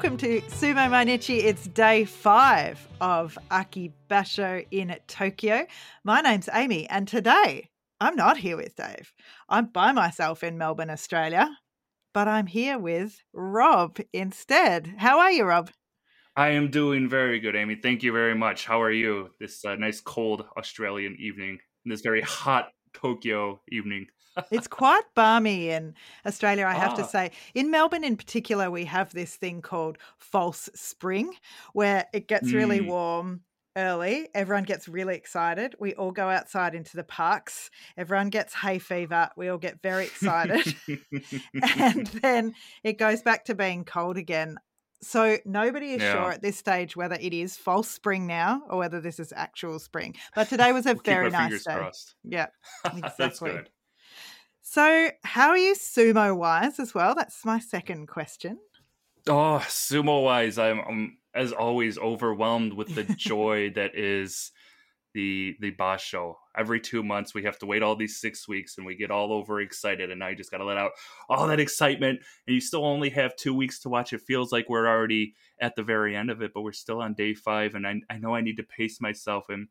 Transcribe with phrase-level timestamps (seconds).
[0.00, 1.44] Welcome to Sumo Mainichi.
[1.44, 5.66] It's day five of Aki Basho in Tokyo.
[6.04, 7.68] My name's Amy, and today
[8.00, 9.12] I'm not here with Dave.
[9.50, 11.54] I'm by myself in Melbourne, Australia,
[12.14, 14.94] but I'm here with Rob instead.
[14.96, 15.70] How are you, Rob?
[16.34, 17.74] I am doing very good, Amy.
[17.74, 18.64] Thank you very much.
[18.64, 24.06] How are you this uh, nice cold Australian evening, this very hot Tokyo evening?
[24.50, 25.94] It's quite balmy in
[26.26, 26.96] Australia, I have ah.
[26.96, 27.30] to say.
[27.54, 31.34] In Melbourne, in particular, we have this thing called false spring,
[31.72, 32.86] where it gets really mm.
[32.86, 33.42] warm
[33.76, 34.28] early.
[34.34, 35.74] Everyone gets really excited.
[35.78, 37.70] We all go outside into the parks.
[37.96, 39.30] Everyone gets hay fever.
[39.36, 40.74] We all get very excited.
[41.76, 44.56] and then it goes back to being cold again.
[45.02, 46.12] So nobody is yeah.
[46.12, 49.78] sure at this stage whether it is false spring now or whether this is actual
[49.78, 50.14] spring.
[50.34, 51.74] But today was a we'll very nice day.
[51.74, 52.14] Crossed.
[52.22, 52.46] Yeah,
[52.84, 53.12] exactly.
[53.18, 53.70] That's good.
[54.72, 57.16] So, how are you sumo wise as well?
[57.16, 58.60] That's my second question.
[59.28, 64.52] Oh, sumo wise, I'm, I'm as always overwhelmed with the joy that is
[65.12, 66.34] the the basho.
[66.56, 69.32] Every two months we have to wait all these six weeks and we get all
[69.32, 70.92] over excited and now you just gotta let out
[71.28, 74.12] all that excitement and you still only have two weeks to watch.
[74.12, 77.14] It feels like we're already at the very end of it, but we're still on
[77.14, 79.66] day five and I, I know I need to pace myself and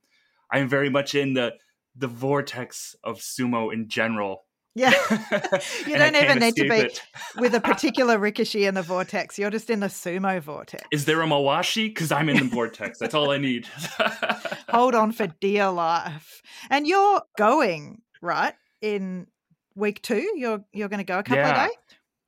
[0.51, 1.53] I am very much in the
[1.95, 4.43] the vortex of sumo in general
[4.79, 4.93] yeah.
[5.87, 6.89] you don't even need to be
[7.37, 9.37] with a particular rikishi in the vortex.
[9.37, 10.83] You're just in the sumo vortex.
[10.91, 11.87] Is there a Mawashi?
[11.89, 12.97] Because I'm in the vortex.
[12.97, 13.67] That's all I need.
[14.69, 16.41] Hold on for dear life.
[16.69, 18.53] And you're going, right?
[18.81, 19.27] In
[19.75, 20.31] week two?
[20.35, 21.65] You're you're gonna go a couple yeah.
[21.65, 21.77] of days?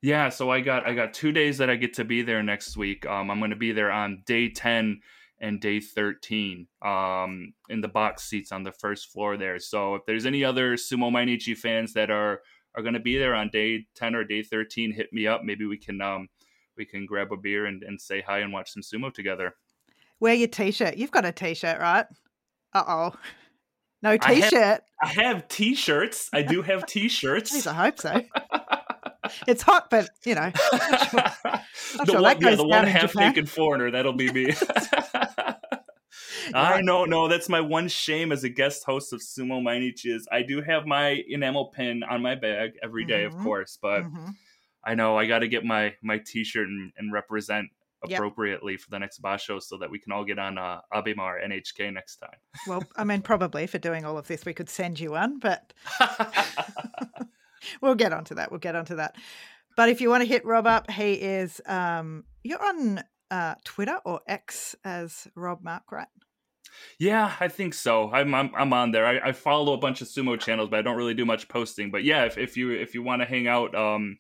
[0.02, 2.75] Yeah, so I got I got two days that I get to be there next
[2.75, 3.05] week.
[3.05, 4.99] Um, I'm gonna be there on day ten
[5.42, 9.59] and day 13 um, in the box seats on the first floor there.
[9.59, 12.41] So if there's any other Sumo Mainichi fans that are
[12.74, 15.41] are going to be there on day 10 or day 13, hit me up.
[15.44, 16.29] Maybe we can um,
[16.78, 19.56] we can grab a beer and, and say hi and watch some sumo together.
[20.19, 20.97] Wear your t-shirt.
[20.97, 22.06] You've got a t-shirt, right?
[22.73, 23.13] Uh-oh.
[24.03, 24.53] No t-shirt.
[24.53, 26.29] I have, I have t-shirts.
[26.31, 27.66] I do have t-shirts.
[27.66, 28.22] I hope so.
[29.47, 30.52] it's hot, but you know.
[30.72, 33.91] I'm sure, the sure one, yeah, the one half naked foreigner.
[33.91, 34.46] That'll be me.
[36.56, 40.28] I know, no, that's my one shame as a guest host of Sumo Mainichi is
[40.31, 43.38] I do have my enamel pin on my bag every day, mm-hmm.
[43.38, 44.29] of course, but mm-hmm.
[44.84, 47.69] I know I got to get my my T-shirt and, and represent
[48.03, 48.81] appropriately yep.
[48.81, 52.17] for the next basho so that we can all get on uh, Abemar NHK next
[52.17, 52.38] time.
[52.67, 55.73] well, I mean, probably for doing all of this, we could send you one, but
[57.81, 58.51] we'll get onto that.
[58.51, 59.16] We'll get onto that.
[59.78, 64.00] But if you want to hit Rob up, he is, um, you're on uh, Twitter
[64.03, 66.07] or X as Rob Mark, right?
[67.00, 68.12] Yeah, I think so.
[68.12, 69.06] I'm I'm, I'm on there.
[69.06, 71.92] I, I, follow a bunch of sumo channels, but I don't really do much posting.
[71.92, 74.18] But yeah, if, if you if you want to hang out, um,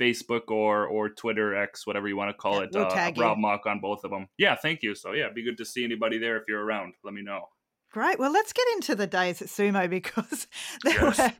[0.00, 3.38] Facebook or or Twitter X, whatever you want to call yeah, it, we'll uh, Rob
[3.38, 4.28] Mock on both of them.
[4.38, 4.94] Yeah, thank you.
[4.94, 6.94] So yeah, it'd be good to see anybody there if you're around.
[7.04, 7.48] Let me know.
[7.92, 8.18] Great.
[8.18, 10.46] Well, let's get into the days at sumo because
[10.84, 11.18] there yes.
[11.18, 11.32] were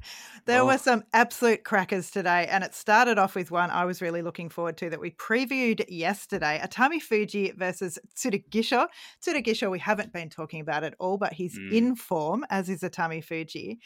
[0.47, 0.67] there oh.
[0.67, 4.49] were some absolute crackers today, and it started off with one I was really looking
[4.49, 8.87] forward to that we previewed yesterday: Atami Fuji versus Tsurugisho.
[9.21, 11.73] Tsurugisho, we haven't been talking about at all, but he's mm.
[11.73, 13.81] in form, as is Atami Fuji.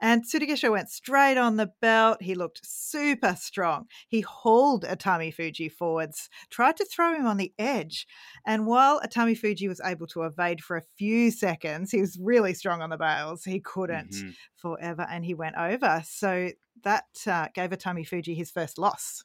[0.00, 2.22] And Tsurugisho went straight on the belt.
[2.22, 3.86] He looked super strong.
[4.08, 8.06] He hauled Atami Fuji forwards, tried to throw him on the edge.
[8.46, 12.54] And while Atami Fuji was able to evade for a few seconds, he was really
[12.54, 13.44] strong on the bales.
[13.44, 14.30] He couldn't mm-hmm.
[14.56, 16.02] forever, and he went over.
[16.04, 16.50] So
[16.84, 19.24] that uh, gave Atami Fuji his first loss.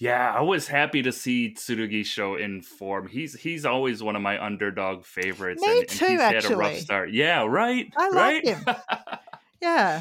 [0.00, 3.06] Yeah, I was happy to see Tsurugisho in form.
[3.06, 5.60] He's he's always one of my underdog favorites.
[5.60, 6.48] Me and, too, and he's actually.
[6.48, 7.10] had a rough start.
[7.10, 7.92] Yeah, right.
[7.98, 8.44] I right?
[8.46, 8.76] like him.
[9.62, 10.00] yeah.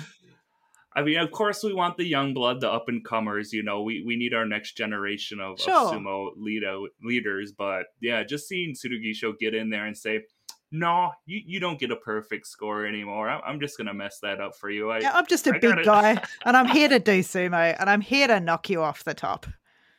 [0.96, 3.52] I mean, of course, we want the young blood, the up and comers.
[3.52, 5.74] You know, we, we need our next generation of, sure.
[5.74, 7.52] of sumo leader, leaders.
[7.52, 10.22] But yeah, just seeing Tsurugisho get in there and say,
[10.72, 13.30] no, you, you don't get a perfect score anymore.
[13.30, 14.92] I'm, I'm just going to mess that up for you.
[14.92, 15.84] I, yeah, I'm just a I big gotta...
[15.84, 19.14] guy and I'm here to do sumo and I'm here to knock you off the
[19.14, 19.46] top.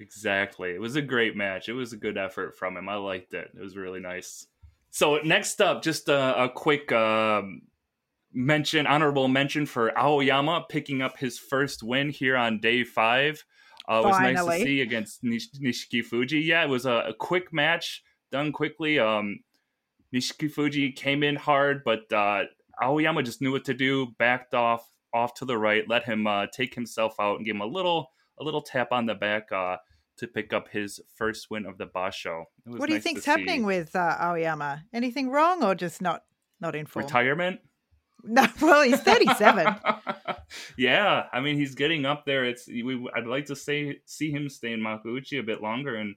[0.01, 0.71] Exactly.
[0.71, 1.69] It was a great match.
[1.69, 2.89] It was a good effort from him.
[2.89, 3.51] I liked it.
[3.55, 4.47] It was really nice.
[4.91, 7.63] So next up, just a, a quick um,
[8.33, 13.45] mention, honorable mention for Aoyama picking up his first win here on day five.
[13.89, 16.41] Uh, it was nice to see against Nish- Nishiki Fuji.
[16.41, 18.99] Yeah, it was a, a, quick match, done quickly.
[18.99, 19.41] Um,
[20.15, 22.45] Nishiki Fuji came in hard, but uh,
[22.83, 24.09] Aoyama just knew what to do.
[24.19, 27.63] Backed off, off to the right, let him uh, take himself out, and give him
[27.63, 29.51] a little, a little tap on the back.
[29.51, 29.77] Uh,
[30.21, 32.45] to pick up his first win of the Basho.
[32.65, 34.85] What do you think's happening with uh, Aoyama?
[34.93, 36.23] Anything wrong or just not
[36.61, 37.05] not in form?
[37.05, 37.61] Retirement?
[38.23, 39.77] No, well, he's 37.
[40.77, 42.45] yeah, I mean, he's getting up there.
[42.45, 43.09] It's we.
[43.17, 46.17] I'd like to say see him stay in Makuuchi a bit longer and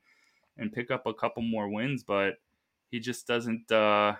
[0.57, 2.33] and pick up a couple more wins, but
[2.91, 4.15] he just doesn't uh,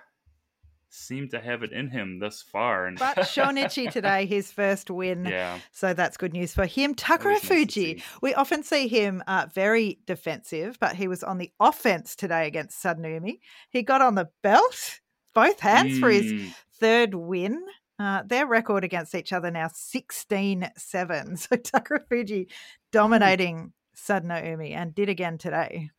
[0.93, 2.85] seem to have it in him thus far.
[2.85, 5.25] And but Shonichi today, his first win.
[5.25, 5.59] Yeah.
[5.71, 6.95] So that's good news for him.
[6.95, 11.51] Takara Fuji, nice we often see him uh, very defensive, but he was on the
[11.59, 13.39] offense today against Sadanoumi.
[13.69, 14.99] He got on the belt,
[15.33, 15.99] both hands, mm.
[15.99, 16.47] for his hmm.
[16.79, 17.61] third win.
[17.99, 21.37] Uh, their record against each other now 16 7.
[21.37, 22.49] So Takara Fuji
[22.91, 25.89] dominating Sadanoumi and did again today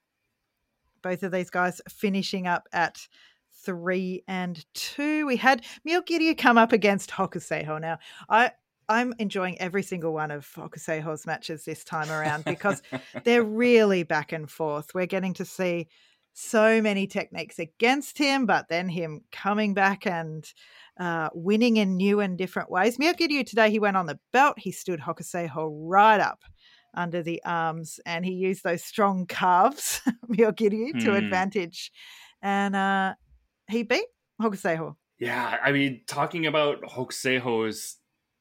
[1.05, 3.06] both of these guys finishing up at
[3.64, 5.26] three and two.
[5.26, 7.81] We had Myogiryu come up against Hokuseiho.
[7.81, 8.52] Now, I
[8.88, 12.82] I'm enjoying every single one of Hokuseiho's matches this time around because
[13.25, 14.94] they're really back and forth.
[14.94, 15.88] We're getting to see
[16.34, 20.44] so many techniques against him, but then him coming back and
[20.99, 22.99] uh, winning in new and different ways.
[22.99, 24.58] Myogiryu today, he went on the belt.
[24.58, 26.44] He stood Hokuseiho right up
[26.93, 31.17] under the arms, and he used those strong calves, Myogiryu, to hmm.
[31.17, 31.90] advantage.
[32.43, 33.14] And uh,
[33.69, 34.06] he beat
[34.40, 34.96] Hokuseiho.
[35.19, 37.96] Yeah, I mean, talking about Hokuseiho's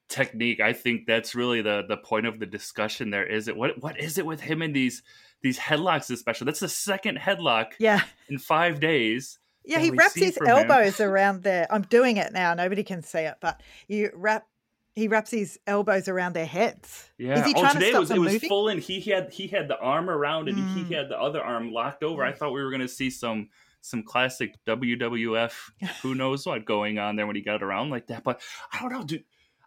[0.08, 3.10] technique, I think that's really the the point of the discussion.
[3.10, 3.56] There is it.
[3.56, 5.02] What what is it with him and these
[5.42, 6.46] these headlocks, especially?
[6.46, 7.72] That's the second headlock.
[7.78, 8.02] Yeah.
[8.28, 9.38] in five days.
[9.64, 11.08] Yeah, he wraps his elbows him.
[11.08, 11.66] around there.
[11.70, 12.52] I'm doing it now.
[12.52, 14.46] Nobody can see it, but you wrap
[14.94, 17.10] he wraps his elbows around their heads.
[17.18, 17.40] Yeah.
[17.40, 19.32] Is he oh, trying oh, today to stop was, it was full and he had
[19.32, 20.86] he had the arm around and mm.
[20.86, 22.22] he had the other arm locked over.
[22.22, 22.36] I mm.
[22.36, 23.48] thought we were going to see some
[23.84, 25.52] some classic WWF
[26.00, 28.24] who knows what going on there when he got around like that.
[28.24, 28.40] But
[28.72, 29.24] I don't know, dude.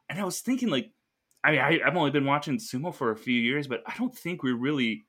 [0.09, 0.91] And I was thinking like,
[1.43, 4.17] I mean, I, I've only been watching sumo for a few years, but I don't
[4.17, 5.05] think we really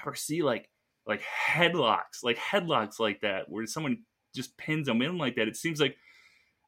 [0.00, 0.70] ever see like
[1.04, 4.04] like headlocks, like headlocks like that, where someone
[4.36, 5.48] just pins them in like that.
[5.48, 5.96] It seems like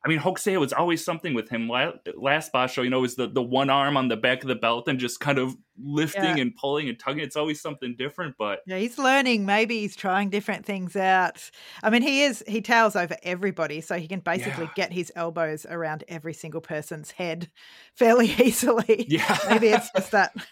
[0.03, 1.69] I mean, Hokusei was always something with him.
[1.69, 4.89] Last Basho, you know, was the, the one arm on the back of the belt
[4.89, 6.37] and just kind of lifting yeah.
[6.39, 7.23] and pulling and tugging.
[7.23, 9.45] It's always something different, but yeah, he's learning.
[9.45, 11.51] Maybe he's trying different things out.
[11.83, 14.73] I mean, he is he towers over everybody, so he can basically yeah.
[14.75, 17.51] get his elbows around every single person's head
[17.95, 19.05] fairly easily.
[19.07, 20.35] Yeah, maybe it's just that.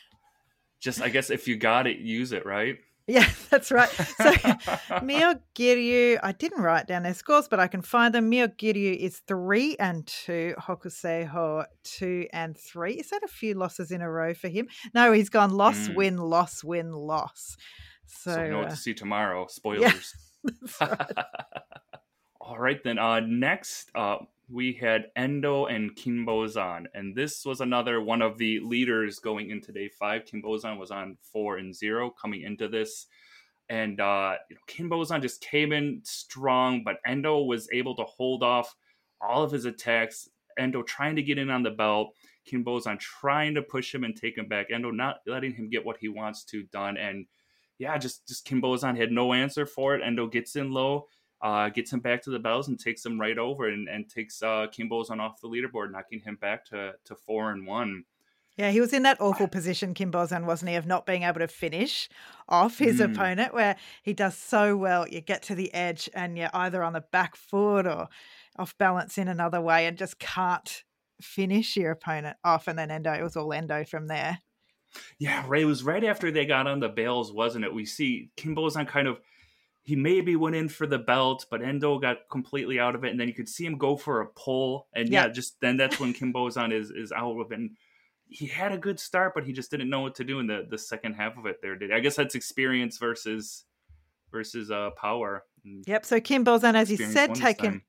[0.81, 2.79] Just, I guess, if you got it, use it, right?
[3.09, 3.89] Yeah, that's right.
[3.89, 4.05] So
[5.01, 8.31] Myogiryu, I didn't write down their scores, but I can find them.
[8.31, 10.55] Myogiryu is three and two.
[10.59, 12.95] Hokuseiho two and three.
[12.95, 14.69] Is that a few losses in a row for him?
[14.95, 15.95] No, he's gone loss, mm.
[15.95, 17.57] win, loss, win, loss.
[18.07, 19.47] So, so know what uh, to see tomorrow.
[19.51, 20.15] Spoilers.
[20.45, 21.25] Yeah, right.
[22.49, 22.99] All right, then.
[22.99, 24.17] Uh, next, uh,
[24.49, 29.71] we had Endo and Kinbozan, and this was another one of the leaders going into
[29.71, 30.25] day five.
[30.25, 33.05] Kinbozan was on four and zero coming into this,
[33.69, 38.43] and uh, you know, Kinbozan just came in strong, but Endo was able to hold
[38.43, 38.75] off
[39.21, 40.31] all of his attacks.
[40.59, 42.15] Endo trying to get in on the belt,
[42.51, 44.69] Kinbozan trying to push him and take him back.
[44.73, 47.27] Endo not letting him get what he wants to done, and
[47.79, 50.03] yeah, just just Kinbozan had no answer for it.
[50.03, 51.09] Endo gets in low
[51.41, 54.43] uh, gets him back to the bells and takes him right over and, and takes
[54.43, 58.05] uh, Kinbozan off the leaderboard, knocking him back to, to four and one.
[58.57, 61.47] Yeah, he was in that awful position, Kinbozan, wasn't he, of not being able to
[61.47, 62.09] finish
[62.49, 63.13] off his mm.
[63.13, 65.07] opponent, where he does so well.
[65.07, 68.09] You get to the edge and you're either on the back foot or
[68.59, 70.83] off balance in another way and just can't
[71.21, 72.67] finish your opponent off.
[72.67, 74.41] And then Endo, it was all Endo from there.
[75.21, 77.73] Yeah, Ray was right after they got on the bales, wasn't it?
[77.73, 79.21] We see Kinbozan kind of–
[79.89, 83.19] he maybe went in for the belt, but Endo got completely out of it, and
[83.19, 85.99] then you could see him go for a pull, and yeah, yeah just then that's
[85.99, 87.59] when Kinbozan is is out of it.
[87.59, 87.71] And
[88.29, 90.67] he had a good start, but he just didn't know what to do in the
[90.69, 91.63] the second half of it.
[91.63, 93.65] There, did I guess that's experience versus
[94.31, 95.45] versus uh power.
[95.65, 96.05] Yep.
[96.05, 97.81] So Kinbozan, as you said, taken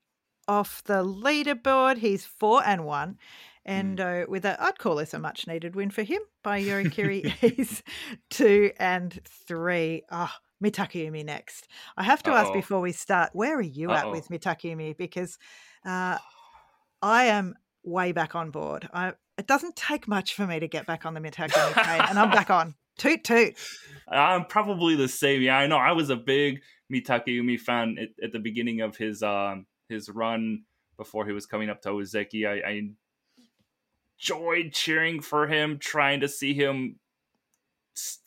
[0.48, 1.98] off the leaderboard.
[1.98, 3.18] He's four and one.
[3.66, 4.22] And mm.
[4.22, 7.26] uh, with that, I'd call this a much needed win for him by Yorikiri.
[7.56, 7.82] He's
[8.30, 10.04] two and three.
[10.10, 11.68] Ah, oh, Mitakeumi next.
[11.96, 12.36] I have to Uh-oh.
[12.36, 13.96] ask before we start, where are you Uh-oh.
[13.96, 14.96] at with Mitakeumi?
[14.96, 15.38] Because
[15.84, 16.18] uh,
[17.02, 18.88] I am way back on board.
[18.92, 22.18] I, it doesn't take much for me to get back on the Mitakeumi train, and
[22.18, 22.74] I'm back on.
[22.98, 23.54] Toot toot.
[24.08, 25.40] I'm probably the same.
[25.40, 25.78] Yeah, I know.
[25.78, 26.60] I was a big
[26.92, 30.64] Mitakeumi fan at, at the beginning of his um, his run
[30.98, 32.46] before he was coming up to Ozeki.
[32.46, 32.82] I, I
[34.18, 36.98] enjoyed cheering for him, trying to see him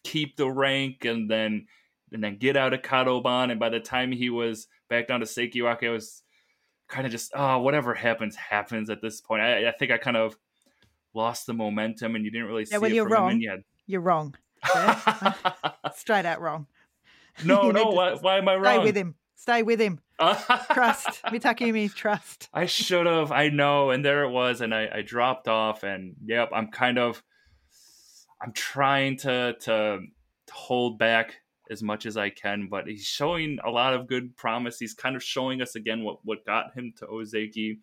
[0.03, 1.67] keep the rank, and then
[2.13, 3.51] and then get out of Kadoban.
[3.51, 6.23] And by the time he was back down to Sekiwake, I was
[6.87, 9.41] kind of just, oh, whatever happens, happens at this point.
[9.41, 10.37] I, I think I kind of
[11.13, 13.41] lost the momentum and you didn't really see yeah, well, it you're wrong.
[13.87, 14.35] You're wrong.
[14.73, 16.67] Uh, straight out wrong.
[17.43, 17.85] No, no.
[17.85, 18.63] Why, why am I wrong?
[18.63, 19.15] Stay with him.
[19.35, 19.99] Stay with him.
[20.19, 21.23] trust.
[21.23, 22.47] Mitakeumi, trust.
[22.53, 23.31] I should have.
[23.31, 23.89] I know.
[23.89, 24.61] And there it was.
[24.61, 25.83] And I, I dropped off.
[25.83, 27.23] And yep, I'm kind of,
[28.39, 30.01] I'm trying to, to
[30.51, 34.79] hold back as much as I can, but he's showing a lot of good promise.
[34.79, 37.79] He's kind of showing us again what, what got him to Ozeki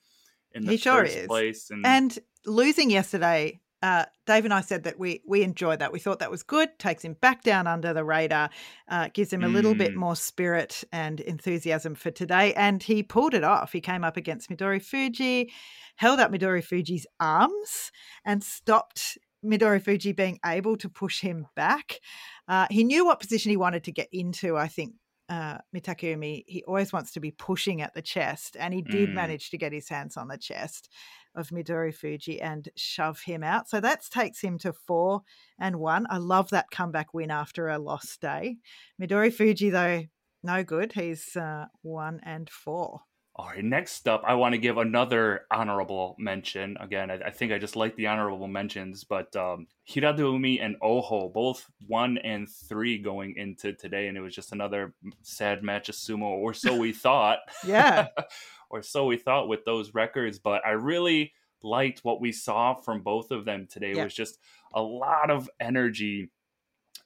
[0.53, 1.27] in the he sure first is.
[1.27, 1.71] place.
[1.71, 5.93] And, and losing yesterday uh, Dave and I said that we we enjoyed that.
[5.93, 6.79] We thought that was good.
[6.79, 8.51] Takes him back down under the radar,
[8.89, 9.79] uh, gives him a little mm.
[9.79, 12.53] bit more spirit and enthusiasm for today.
[12.55, 13.73] And he pulled it off.
[13.73, 15.51] He came up against Midori Fuji,
[15.97, 17.91] held up Midori Fuji's arms,
[18.25, 22.01] and stopped Midori Fuji being able to push him back.
[22.49, 24.57] Uh, he knew what position he wanted to get into.
[24.57, 24.95] I think
[25.29, 29.15] uh, Mitakeumi, he always wants to be pushing at the chest, and he did mm.
[29.15, 30.89] manage to get his hands on the chest
[31.37, 33.69] of Midori Fuji and shove him out.
[33.69, 35.23] So that takes him to four
[35.59, 36.07] and one.
[36.11, 38.57] I love that comeback win after a lost day.
[39.01, 40.05] Midori Fuji, though,
[40.43, 40.93] no good.
[40.93, 43.03] He's uh, one and four.
[43.37, 46.77] All right, next up, I want to give another honorable mention.
[46.81, 51.29] Again, I, I think I just like the honorable mentions, but um, Hiradoumi and Oho,
[51.29, 55.95] both one and three going into today, and it was just another sad match of
[55.95, 57.39] sumo, or so we thought.
[57.65, 58.09] yeah.
[58.71, 60.39] or so we thought with those records.
[60.39, 61.33] But I really
[61.63, 63.93] liked what we saw from both of them today.
[63.95, 64.03] Yeah.
[64.03, 64.39] It was just
[64.75, 66.31] a lot of energy.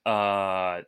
[0.06, 0.82] Uh,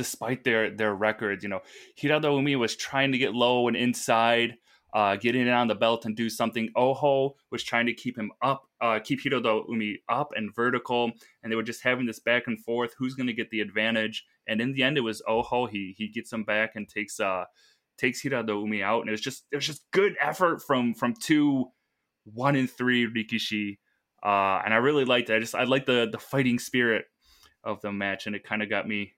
[0.00, 1.60] despite their their records, you know,
[2.00, 4.54] Hiradoumi was trying to get low and inside,
[4.94, 6.70] uh, getting it on the belt and do something.
[6.74, 11.56] Oho was trying to keep him up, uh, keep Hiradoumi up and vertical, and they
[11.56, 12.94] were just having this back and forth.
[12.96, 14.24] Who's going to get the advantage?
[14.48, 15.66] And in the end, it was Oho.
[15.66, 17.44] He he gets him back and takes uh
[17.98, 21.66] takes Hiradoumi out, and it was just it was just good effort from from two
[22.24, 23.76] one and three Rikishi,
[24.24, 25.36] uh, and I really liked it.
[25.36, 27.04] I just I like the the fighting spirit
[27.62, 29.12] of the match, and it kind of got me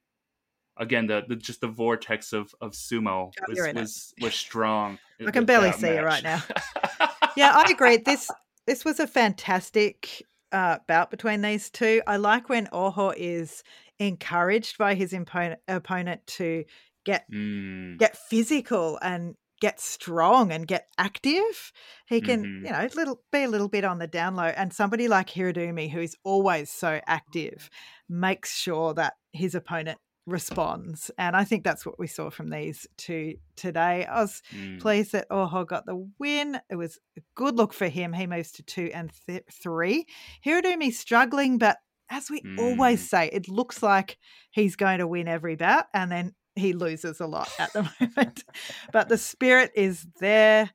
[0.77, 4.99] again the, the just the vortex of of sumo was was, was strong.
[5.25, 5.99] I can barely see match.
[5.99, 6.43] it right now.
[7.37, 7.99] yeah, I agree.
[7.99, 8.31] This
[8.67, 12.03] this was a fantastic uh, bout between these two.
[12.07, 13.63] I like when Oho is
[13.99, 16.65] encouraged by his opponent, opponent to
[17.05, 17.99] get mm.
[17.99, 21.73] get physical and get strong and get active.
[22.09, 22.67] He can, mm-hmm.
[22.67, 24.43] you know, little be a little bit on the down low.
[24.43, 27.71] And somebody like Hiradoumi, who is always so active,
[28.09, 31.11] makes sure that his opponent responds.
[31.19, 34.05] And I think that's what we saw from these two today.
[34.05, 34.81] I was mm.
[34.81, 36.61] pleased that Oho got the win.
[36.71, 38.13] It was a good look for him.
[38.13, 40.07] He moves to two and th- three.
[40.45, 41.79] Hiradoumi struggling, but
[42.11, 42.59] as we mm.
[42.59, 44.19] always say, it looks like
[44.51, 45.87] he's going to win every bout.
[45.95, 48.45] And then he loses a lot at the moment.
[48.93, 50.71] but the spirit is there.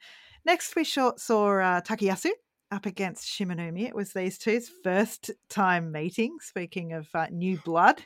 [0.46, 2.32] Next, we saw, saw uh, Takayasu
[2.71, 3.88] up against Shonannoumi.
[3.88, 6.38] It was these two's first time meeting.
[6.41, 8.01] Speaking of uh, new blood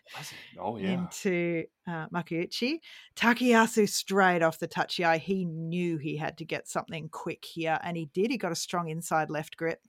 [0.59, 0.91] oh, yeah.
[0.91, 2.79] into uh, Makuuchi,
[3.15, 5.19] Takayasu straight off the tachiai.
[5.19, 8.31] He knew he had to get something quick here, and he did.
[8.31, 9.79] He got a strong inside left grip.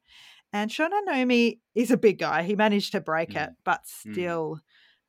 [0.53, 2.43] And Shonannoumi is a big guy.
[2.43, 3.45] He managed to break mm.
[3.45, 4.13] it, but mm.
[4.13, 4.57] still.
[4.57, 4.61] Mm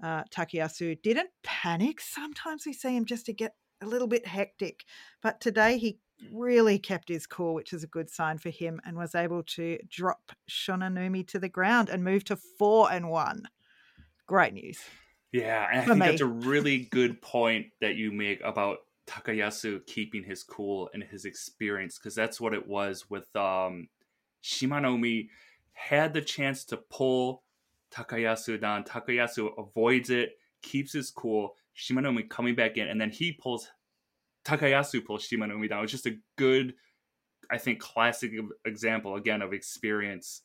[0.03, 2.01] uh, Takayasu didn't panic.
[2.01, 4.83] Sometimes we see him just to get a little bit hectic,
[5.21, 5.97] but today he
[6.31, 9.77] really kept his cool, which is a good sign for him, and was able to
[9.89, 13.47] drop Shonannoumi to the ground and move to four and one.
[14.27, 14.79] Great news.
[15.31, 16.05] Yeah, and I think me.
[16.07, 21.25] that's a really good point that you make about Takayasu keeping his cool and his
[21.25, 23.89] experience because that's what it was with um,
[24.43, 25.29] Shonannoumi
[25.73, 27.43] had the chance to pull
[27.91, 28.83] Takayasu down.
[28.83, 31.55] Takayasu avoids it, keeps his cool.
[31.75, 33.67] Shonannoumi coming back in, and then he pulls
[34.45, 35.83] Takayasu pulls Shonannoumi down.
[35.83, 36.73] It's just a good,
[37.51, 38.31] I think, classic
[38.65, 40.41] example again of experience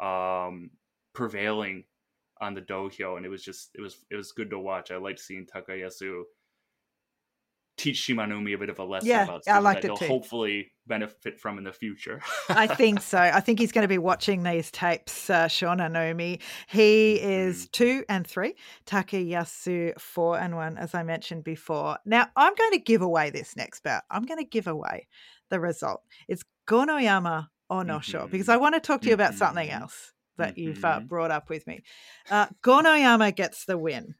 [0.00, 0.70] um,
[1.14, 1.84] prevailing
[2.40, 4.90] on the dohyo, and it was just it was it was good to watch.
[4.90, 6.22] I liked seeing Takayasu
[7.76, 10.06] teach Shonannoumi a bit of a lesson yeah, about I liked that he'll too.
[10.06, 12.20] hopefully benefit from in the future.
[12.48, 13.18] I think so.
[13.18, 16.40] I think he's going to be watching these tapes, uh, Shonannoumi.
[16.68, 17.70] He is mm-hmm.
[17.72, 18.54] two and three,
[18.86, 21.98] Takayasu four and one, as I mentioned before.
[22.04, 24.02] Now, I'm going to give away this next bout.
[24.10, 25.08] I'm going to give away
[25.50, 26.02] the result.
[26.28, 28.30] It's Gonoyama Onosho, mm-hmm.
[28.30, 29.38] because I want to talk to you about mm-hmm.
[29.38, 31.06] something else that you've uh, mm-hmm.
[31.06, 31.82] brought up with me.
[32.30, 34.14] Uh, Gonoyama gets the win.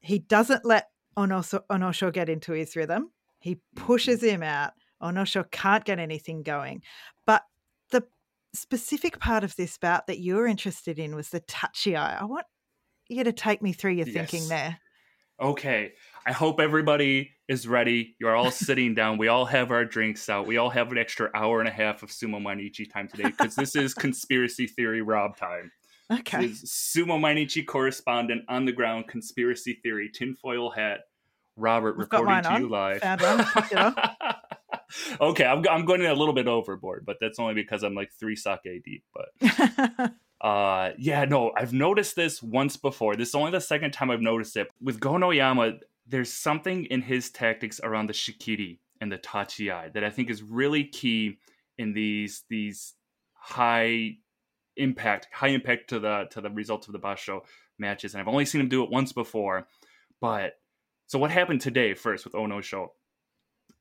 [0.00, 3.10] He doesn't let Onosho, Onosho get into his rhythm.
[3.40, 4.36] He pushes mm-hmm.
[4.36, 4.72] him out.
[5.02, 6.82] Onosho can't get anything going.
[7.26, 7.42] But
[7.90, 8.04] the
[8.54, 12.20] specific part of this bout that you're interested in was the tachiai.
[12.20, 12.46] I want
[13.08, 14.78] you to take me through your thinking there.
[15.40, 15.92] Okay.
[16.26, 18.16] I hope everybody is ready.
[18.18, 19.18] You're all sitting down.
[19.18, 20.46] We all have our drinks out.
[20.46, 23.54] We all have an extra hour and a half of Sumo Mainichi time today because
[23.56, 25.70] this is conspiracy theory Rob time.
[26.20, 26.48] Okay.
[26.48, 31.00] Sumo Mainichi correspondent on the ground, conspiracy theory, tinfoil hat,
[31.56, 32.60] Robert We've reporting to on.
[32.62, 33.02] you live.
[35.20, 38.36] okay, I'm, I'm going a little bit overboard, but that's only because I'm like three
[38.36, 39.04] sake deep.
[39.14, 43.16] But uh, yeah, no, I've noticed this once before.
[43.16, 44.68] This is only the second time I've noticed it.
[44.80, 50.10] With Gonoyama, there's something in his tactics around the shikiri and the tachiai that I
[50.10, 51.38] think is really key
[51.78, 52.94] in these these
[53.34, 54.16] high
[54.76, 57.40] impact, high impact to the to the results of the Basho
[57.78, 58.14] matches.
[58.14, 59.66] And I've only seen him do it once before.
[60.20, 60.54] But
[61.06, 62.88] so what happened today first with Onosho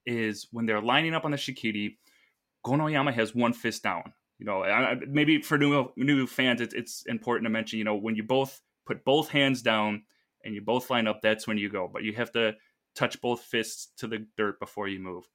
[0.05, 1.97] is when they're lining up on the shikiri,
[2.65, 4.13] Gonoyama has one fist down.
[4.39, 7.79] You know, maybe for new new fans, it's, it's important to mention.
[7.79, 10.03] You know, when you both put both hands down
[10.43, 11.89] and you both line up, that's when you go.
[11.91, 12.55] But you have to
[12.95, 15.25] touch both fists to the dirt before you move.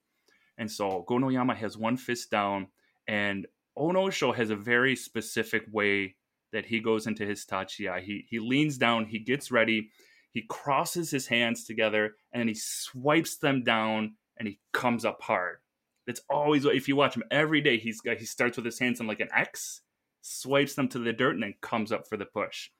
[0.58, 2.68] And so Gonoyama has one fist down,
[3.06, 3.46] and
[3.78, 6.16] Onosho has a very specific way
[6.52, 8.02] that he goes into his tachiai.
[8.02, 9.90] He he leans down, he gets ready,
[10.30, 15.58] he crosses his hands together, and he swipes them down, and he comes up hard.
[16.06, 19.06] It's always if you watch him every day, he's he starts with his hands in
[19.06, 19.82] like an X,
[20.22, 22.70] swipes them to the dirt, and then comes up for the push.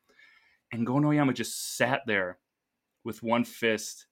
[0.73, 2.39] And Gonoyama just sat there
[3.05, 4.07] with one fist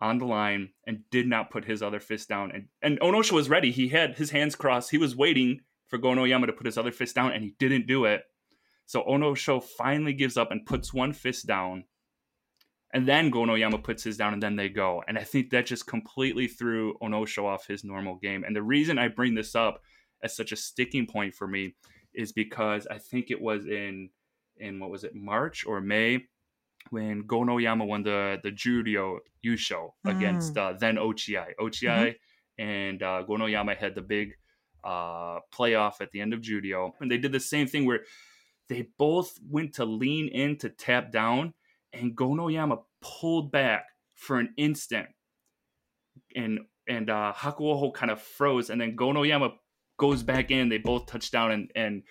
[0.00, 2.52] on the line and did not put his other fist down.
[2.52, 3.72] And and Onosho was ready.
[3.72, 4.90] He had his hands crossed.
[4.90, 8.04] He was waiting for Gonoyama to put his other fist down, and he didn't do
[8.04, 8.22] it.
[8.86, 11.84] So Onosho finally gives up and puts one fist down.
[12.94, 15.02] And then Gonoyama puts his down, and then they go.
[15.06, 18.44] And I think that just completely threw Onosho off his normal game.
[18.44, 19.82] And the reason I bring this up
[20.22, 21.74] as such a sticking point for me
[22.14, 24.10] is because I think it was in
[24.56, 26.24] in what was it March or May
[26.90, 30.16] when Gonoyama won the the Juryo Yusho mm.
[30.16, 31.38] against uh, then Ochi.
[31.60, 32.14] Ochiai
[32.58, 32.62] mm-hmm.
[32.62, 34.32] and uh, Gonoyama had the big
[34.84, 38.00] uh, playoff at the end of Juryo, and they did the same thing where
[38.68, 41.54] they both went to lean in to tap down,
[41.92, 45.08] and Gonoyama pulled back for an instant,
[46.34, 49.52] and and uh, Hakuoho kind of froze, and then Gonoyama
[49.98, 50.68] goes back in.
[50.68, 52.02] They both touch down, and and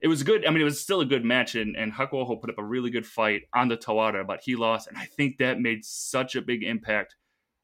[0.00, 0.46] it was good.
[0.46, 2.90] I mean, it was still a good match, and, and Hakuoho put up a really
[2.90, 4.86] good fight on the Tawara, but he lost.
[4.86, 7.16] And I think that made such a big impact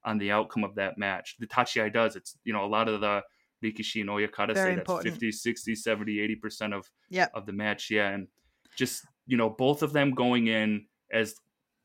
[0.05, 1.37] on the outcome of that match.
[1.39, 2.17] The Tachiai does.
[2.17, 3.23] It's, you know, a lot of the
[3.63, 5.15] Rikishi and Oyakata Very say important.
[5.15, 7.31] that's 50, 60, 70, 80% of, yep.
[7.35, 7.91] of the match.
[7.91, 8.11] Yeah.
[8.11, 8.29] And
[8.77, 11.35] just, you know, both of them going in as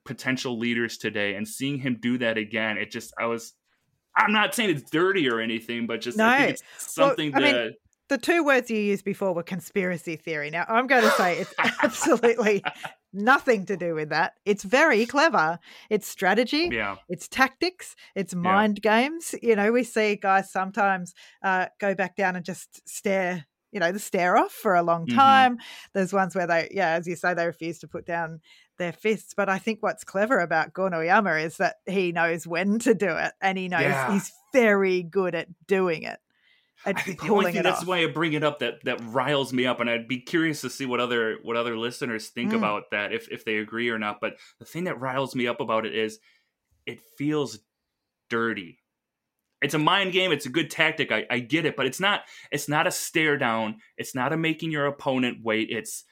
[0.06, 3.54] potential leaders today and seeing him do that again, it just, I was,
[4.16, 6.28] I'm not saying it's dirty or anything, but just no.
[6.28, 7.64] I think it's something well, I that.
[7.66, 7.74] Mean,
[8.08, 10.50] the two words you used before were conspiracy theory.
[10.50, 12.64] Now, I'm going to say it's absolutely
[13.16, 14.34] nothing to do with that.
[14.46, 15.60] It's very clever.
[15.90, 16.98] It's strategy, yeah.
[17.10, 19.02] it's tactics, it's mind yeah.
[19.02, 19.36] games.
[19.42, 23.92] You know, we see guys sometimes uh, go back down and just stare, you know,
[23.92, 25.18] the stare off for a long mm-hmm.
[25.18, 25.54] time.
[25.54, 25.90] Mm-hmm.
[25.94, 28.42] There's ones where they, yeah, as you say, they refuse to put down
[28.78, 29.34] their fists.
[29.36, 33.34] But I think what's clever about Gonoyama is that he knows when to do it
[33.42, 34.14] and he knows yeah.
[34.14, 36.20] he's very good at doing it.
[36.86, 37.88] I think the only thing that's off.
[37.88, 40.70] why I bring it up that that riles me up, and I'd be curious to
[40.70, 42.58] see what other what other listeners think mm.
[42.58, 44.20] about that, if if they agree or not.
[44.22, 46.20] But the thing that riles me up about it is
[46.86, 47.60] it feels
[48.30, 48.80] dirty.
[49.62, 50.32] It's a mind game.
[50.32, 51.12] It's a good tactic.
[51.12, 52.22] I, I get it, but it's not.
[52.52, 53.78] It's not a stare down.
[53.98, 55.70] It's not a making your opponent wait.
[55.72, 56.04] It's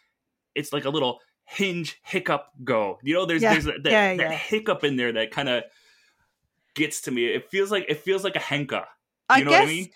[0.55, 2.99] it's like a little hinge hiccup go.
[3.03, 3.53] You know, there's yeah.
[3.53, 4.31] there's that, yeah, that yeah.
[4.31, 5.63] hiccup in there that kind of
[6.73, 7.27] gets to me.
[7.27, 8.85] It feels like it feels like a henka.
[9.33, 9.89] I know guess I mean?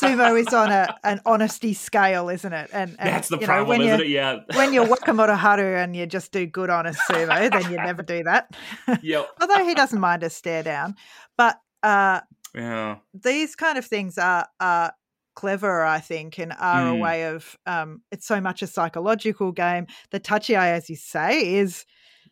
[0.00, 2.70] sumo is on a an honesty scale, isn't it?
[2.72, 4.08] And, and that's the problem, know, isn't it?
[4.08, 4.40] Yeah.
[4.54, 8.22] when you're Wakamoto Haru and you just do good honest sumo, then you never do
[8.24, 8.54] that.
[9.02, 9.28] Yep.
[9.40, 10.94] Although he doesn't mind a stare down,
[11.36, 12.20] but uh,
[12.54, 14.92] yeah, these kind of things are are
[15.34, 16.92] clever, I think, and are mm.
[16.92, 19.86] a way of um, it's so much a psychological game.
[20.10, 21.86] The tachiai, as you say, is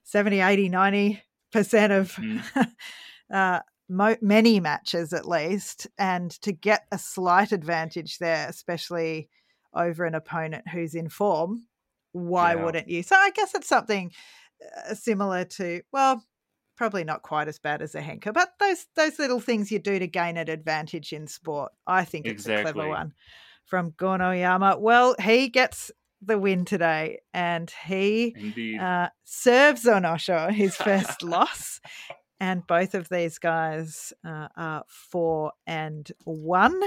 [0.04, 2.42] 70, 80, 90 percent of mm.
[3.32, 3.60] uh,
[3.90, 9.28] mo- many matches at least, and to get a slight advantage there, especially
[9.74, 11.66] over an opponent who's in form,
[12.12, 12.64] why yeah.
[12.64, 13.02] wouldn't you?
[13.02, 14.12] So I guess it's something
[14.88, 16.24] uh, similar to well,
[16.76, 19.98] probably not quite as bad as a henka, but those those little things you do
[19.98, 21.72] to gain an advantage in sport.
[21.86, 22.70] I think it's exactly.
[22.70, 23.14] a clever one
[23.66, 24.80] from Gonoyama.
[24.80, 25.90] Well, he gets
[26.22, 31.80] the win today, and he uh, serves Onosho his first loss,
[32.40, 36.80] and both of these guys uh, are four and one.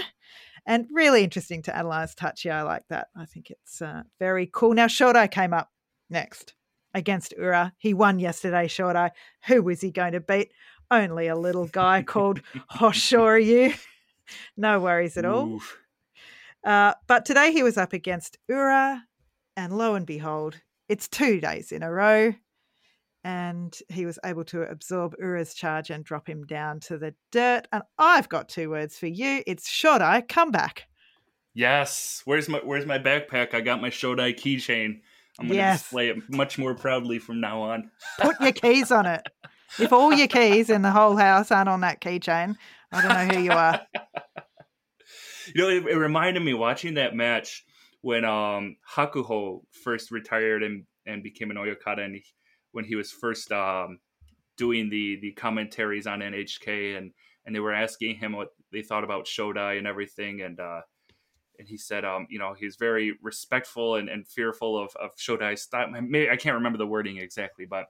[0.66, 3.08] And really interesting to analyze Tachiai like that.
[3.16, 4.74] I think it's uh, very cool.
[4.74, 5.70] Now, Shodai came up
[6.10, 6.56] next
[6.94, 7.74] against Ura.
[7.78, 9.12] He won yesterday, Shodai.
[9.46, 10.52] Who was he going to beat?
[10.90, 13.78] Only a little guy called Hoshoryu.
[14.58, 15.60] no worries at all.
[16.64, 19.04] Uh, but today he was up against Ura,
[19.58, 22.34] and lo and behold, it's two days in a row
[23.24, 27.68] and he was able to absorb Ura's charge and drop him down to the dirt.
[27.72, 29.44] And I've got two words for you.
[29.48, 30.84] It's Shodai, come back.
[31.54, 32.22] Yes.
[32.26, 33.54] Where's my Where's my backpack?
[33.54, 35.02] I got my Shodai keychain.
[35.40, 35.82] I'm going to yes.
[35.82, 37.90] display it much more proudly from now on.
[38.20, 39.28] Put your keys on it.
[39.80, 42.56] If all your keys in the whole house aren't on that keychain,
[42.92, 43.82] I don't know who you are.
[45.56, 47.66] you know, it, it, reminded me watching that match
[48.02, 52.24] when um, Hakuho first retired and, and became an Oyakata, and he,
[52.74, 54.00] when he was first um,
[54.58, 57.12] doing the the commentaries on NHK, and
[57.46, 60.82] and they were asking him what they thought about Shodai and everything, and uh,
[61.58, 65.62] and he said, um, you know, he's very respectful and, and fearful of of Shodai's
[65.62, 65.94] style.
[65.96, 67.86] I can't remember the wording exactly, but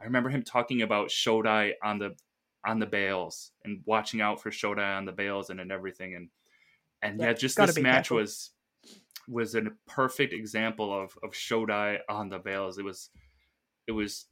[0.00, 2.16] I remember him talking about Shodai on the
[2.66, 6.28] on the bales and watching out for Shodai on the bales and, and everything, and
[7.02, 8.18] and yeah, yeah just this match careful.
[8.18, 8.50] was
[9.28, 12.78] was a perfect example of of Shodai on the bales.
[12.78, 13.10] It was
[13.86, 14.26] it was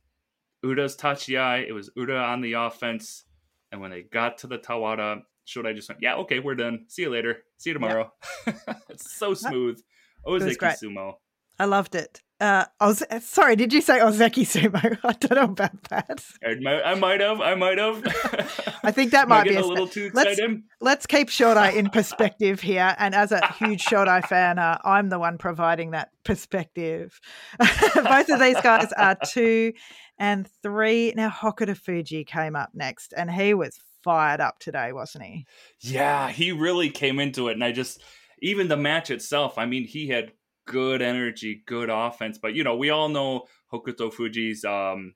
[0.63, 3.25] Ura's Tachiai, it was Ura on the offense,
[3.71, 6.85] and when they got to the Tawara, Shodai just went, "Yeah, okay, we're done.
[6.89, 7.39] See you later.
[7.59, 8.13] See you tomorrow."
[8.89, 9.81] it's so smooth.
[10.27, 11.15] Ozeki Sumo.
[11.59, 12.21] I loved it.
[12.43, 14.99] Uh, Oz- sorry, did you say Ozeki Sumo?
[15.05, 16.25] I don't know about that.
[16.45, 17.41] I might, have.
[17.41, 18.03] I might have.
[18.83, 20.39] I think that might be a, a little too excited.
[20.41, 22.97] Let's, let's keep Shodai in perspective here.
[22.99, 27.21] And as a huge Shodai fan, uh, I'm the one providing that perspective.
[27.61, 29.73] Both of these guys are two
[30.19, 31.13] and three.
[31.15, 35.47] Now, Hokuto Fuji came up next, and he was fired up today, wasn't he?
[35.79, 37.53] Yeah, he really came into it.
[37.53, 38.03] And I just,
[38.41, 40.33] even the match itself, I mean, he had
[40.67, 42.39] good energy, good offense.
[42.39, 45.15] But you know, we all know Hokuto Fuji's um,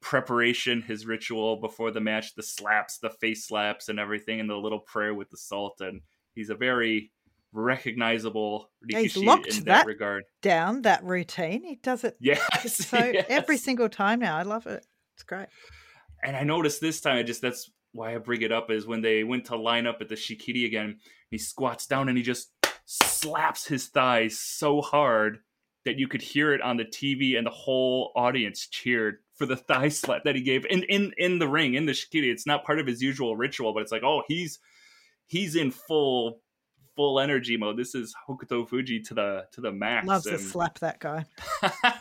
[0.00, 4.56] preparation, his ritual before the match, the slaps, the face slaps, and everything, and the
[4.56, 5.80] little prayer with the salt.
[5.80, 6.02] And
[6.34, 7.12] he's a very
[7.52, 10.24] recognizable Rikishi he's locked in that, that, regard.
[10.40, 12.16] Down that routine, he does it.
[12.20, 12.42] Yes,
[12.86, 13.26] so yes.
[13.28, 14.36] every single time now.
[14.36, 14.84] I love it.
[15.14, 15.48] It's great.
[16.22, 19.02] And I noticed this time, I just that's why I bring it up is when
[19.02, 20.98] they went to line up at the Shikiri again.
[21.30, 22.50] He squats down and he just
[22.92, 25.38] slaps his thighs so hard
[25.84, 29.56] that you could hear it on the TV and the whole audience cheered for the
[29.68, 32.30] thigh slap that he gave in in in the ring in the shikiri.
[32.30, 34.58] It's not part of his usual ritual, but it's like, oh, he's
[35.26, 36.40] he's in full
[36.94, 37.78] full energy mode.
[37.78, 40.06] This is Hokuto Fuji to the to the max.
[40.06, 40.38] Loves and...
[40.38, 41.24] to slap that guy.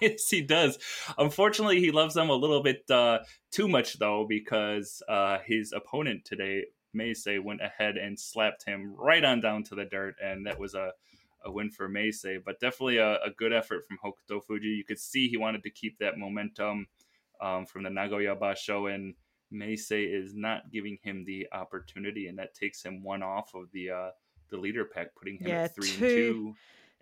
[0.01, 0.77] yes, he does.
[1.17, 3.19] Unfortunately, he loves them a little bit uh,
[3.51, 9.23] too much though, because uh, his opponent today Meisei went ahead and slapped him right
[9.23, 10.91] on down to the dirt, and that was a,
[11.45, 12.37] a win for Meisei.
[12.43, 14.67] But definitely a, a, good effort from Hokuto Fuji.
[14.67, 16.87] You could see he wanted to keep that momentum
[17.41, 19.13] um, from the Nagoya Basho, and
[19.53, 23.89] Meisei is not giving him the opportunity, and that takes him one off of the
[23.89, 24.09] uh,
[24.49, 26.55] the leader pack, putting him yeah, at three two,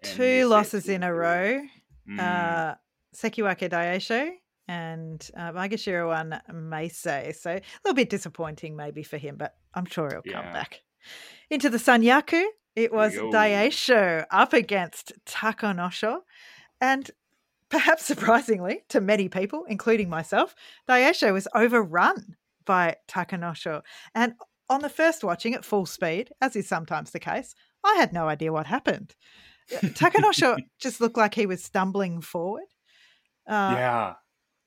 [0.03, 0.17] and two.
[0.17, 1.61] Two losses in a row.
[2.07, 2.19] Mm.
[2.19, 2.75] Uh,
[3.15, 4.31] Sekiwake Daieisho
[4.69, 7.35] and uh, Maegashira one Meisei.
[7.35, 10.43] So a little bit disappointing maybe for him, but I'm sure he'll yeah.
[10.43, 10.81] come back.
[11.49, 12.43] Into the Sanyaku,
[12.75, 16.19] it was Daieisho up against Takanosho.
[16.79, 17.09] And
[17.69, 20.53] perhaps surprisingly to many people, including myself,
[20.87, 23.81] Daieisho was overrun by Takanosho.
[24.13, 24.35] And
[24.69, 28.27] on the first watching at full speed, as is sometimes the case, I had no
[28.27, 29.15] idea what happened.
[29.71, 32.65] Takanosho just looked like he was stumbling forward.
[33.47, 34.13] Uh, yeah.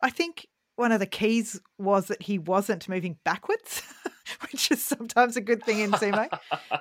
[0.02, 3.82] I think one of the keys was that he wasn't moving backwards,
[4.50, 6.28] which is sometimes a good thing in sumo.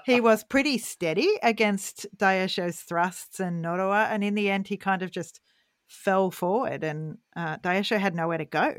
[0.05, 5.01] he was pretty steady against Daieisho's thrusts and Nodowa, and in the end, he kind
[5.01, 5.41] of just
[5.88, 8.73] fell forward, and uh, Daieisho had nowhere to go.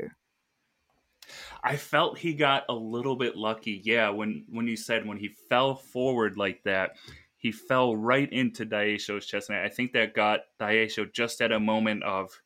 [1.63, 3.81] I felt he got a little bit lucky.
[3.83, 6.97] Yeah, when when you said when he fell forward like that,
[7.37, 11.59] he fell right into Daieisho's chest, and I think that got Daieisho just at a
[11.59, 12.41] moment of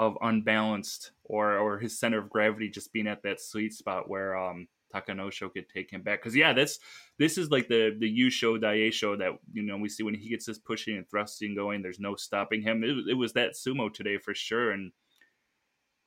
[0.00, 4.34] of unbalanced or or his center of gravity just being at that sweet spot where
[4.36, 6.20] um Takanosho could take him back.
[6.20, 6.80] Because yeah, that's
[7.18, 10.46] this is like the the Yusho Daieisho that you know we see when he gets
[10.46, 11.82] his pushing and thrusting going.
[11.82, 12.82] There's no stopping him.
[12.82, 14.90] It, it was that sumo today for sure, and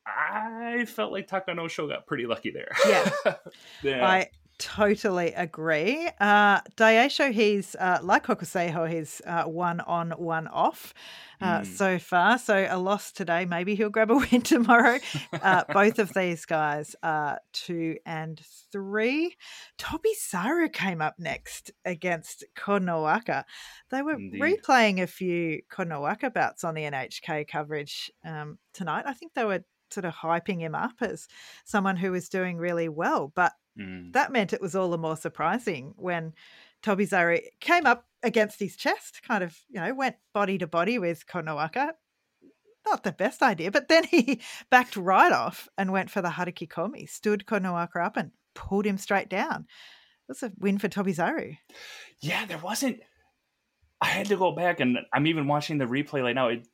[0.08, 2.72] I felt like Takanosho got pretty lucky there.
[2.88, 3.12] Yeah,
[3.84, 4.06] yeah.
[4.06, 4.30] I
[4.64, 6.10] totally agree.
[6.22, 10.94] Uh, Daieisho, he's uh, like Hokuseiho, he's uh, one on, one off
[11.42, 11.66] uh, mm.
[11.66, 12.38] so far.
[12.40, 15.00] So a loss today, maybe he'll grab a win tomorrow.
[15.34, 18.40] Uh, both of these guys are two and
[18.72, 19.36] three.
[19.78, 23.44] Tobizaru came up next against Kotonowaka.
[23.92, 24.42] They were Indeed.
[24.42, 29.04] replaying a few Kotonowaka bouts on the NHK coverage um, tonight.
[29.06, 31.28] I think they were sort of hyping him up as
[31.64, 34.14] someone who was doing really well, but Mm.
[34.14, 36.34] That meant it was all the more surprising when
[36.82, 41.00] Toby Tobizaru came up against his chest, kind of, you know, went body to body
[41.00, 41.92] with Kotonowaka.
[42.86, 43.72] not the best idea.
[43.72, 48.32] But then he backed right off and went for the hatakikomi, stood Kotonowaka up and
[48.54, 49.66] pulled him straight down.
[50.28, 51.58] That's a win for Toby Tobizaru.
[52.22, 53.00] Yeah, there wasn't.
[54.00, 56.50] I had to go back and I'm even watching the replay right now.
[56.50, 56.68] It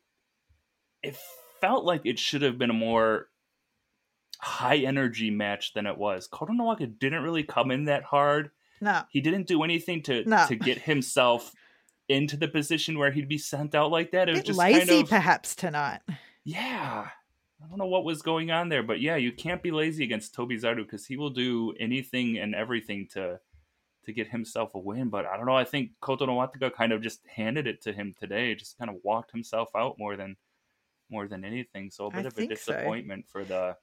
[1.02, 1.18] it
[1.62, 3.28] felt like it should have been a more
[4.42, 6.28] high energy match than it was.
[6.28, 8.52] Kotonowaka didn't really come in that hard.
[8.82, 9.02] No.
[9.10, 10.46] He didn't do anything to No.
[10.48, 11.54] to get himself
[12.08, 14.30] into the position where he'd be sent out like that.
[14.30, 16.00] It was just lazy, kind of perhaps, tonight.
[16.44, 17.08] yeah.
[17.62, 20.34] I don't know what was going on there, but yeah, you can't be lazy against
[20.34, 23.40] Tobizaru because he will do anything and everything to
[24.06, 25.10] to get himself a win.
[25.10, 25.58] But I don't know.
[25.58, 28.56] I think Kotonowaka kind of just handed it to him today.
[28.56, 30.38] Just kind of walked himself out more than
[31.10, 31.92] more than anything.
[31.92, 32.74] So a bit of a think so.
[32.74, 33.76] disappointment for the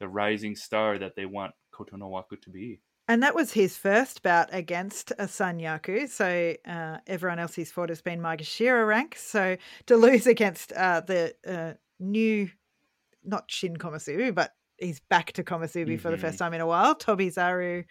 [0.00, 2.80] the rising star that they want Kotonowaka to be.
[3.06, 6.08] And that was his first bout against a Sanyaku.
[6.08, 9.16] So uh, everyone else he's fought has been Maegashira rank.
[9.16, 12.50] So to lose against uh, the uh, new,
[13.22, 16.94] not Shin Komusubi, but he's back to Komusubi for the first time in a while.
[16.94, 17.84] Tobizaru,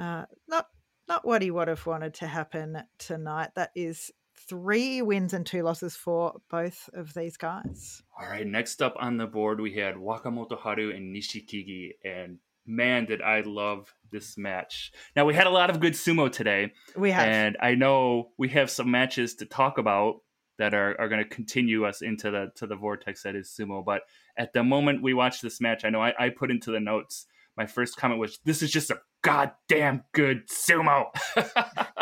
[0.00, 0.66] uh, not
[1.08, 3.50] not what he would have wanted to happen tonight.
[3.54, 4.10] That is
[4.48, 8.02] three wins and two losses for both of these guys.
[8.20, 13.06] All right, next up on the board we had Wakamoto Haru and Nishikigi, and man,
[13.06, 14.92] did I love this match.
[15.14, 18.48] Now we had a lot of good sumo today, We have and I know we
[18.50, 20.20] have some matches to talk about
[20.58, 23.84] that are, are going to continue us into the to the vortex that is sumo.
[23.84, 24.02] But
[24.36, 27.26] at the moment we watched this match, I know I, I put into the notes.
[27.56, 31.06] My first comment was, "This is just a goddamn good sumo."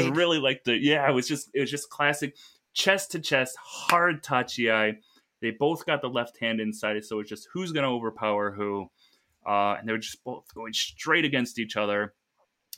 [0.00, 1.08] I just really liked the yeah.
[1.08, 2.36] It was just it was just classic
[2.72, 4.96] chest to chest, hard tachiai.
[5.40, 8.50] They both got the left hand inside it, so it's just who's going to overpower
[8.50, 8.90] who,
[9.46, 12.14] uh, and they were just both going straight against each other.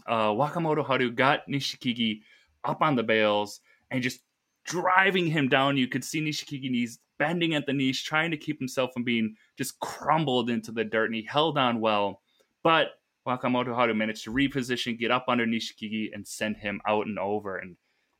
[0.06, 2.20] Uh, Wakamoto Haru got Nishikigi
[2.64, 4.20] up on the bales and just
[4.64, 5.76] driving him down.
[5.76, 9.36] You could see Nishikigi knees bending at the knees, trying to keep himself from being
[9.56, 12.20] just crumbled into the dirt, and he held on well.
[12.62, 12.88] But
[13.26, 17.56] Wakamoto Haru managed to reposition, get up under Nishikigi, and send him out and over.
[17.58, 17.76] And